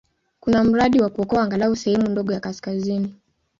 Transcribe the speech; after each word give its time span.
Kuna 0.39 0.63
mradi 0.63 1.01
wa 1.01 1.09
kuokoa 1.09 1.43
angalau 1.43 1.75
sehemu 1.75 2.07
ndogo 2.09 2.33
ya 2.33 2.39
kaskazini. 2.39 3.15